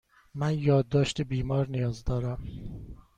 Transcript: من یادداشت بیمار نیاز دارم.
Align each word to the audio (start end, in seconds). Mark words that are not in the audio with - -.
من 0.35 0.59
یادداشت 0.59 1.21
بیمار 1.21 1.67
نیاز 1.69 2.03
دارم. 2.03 2.43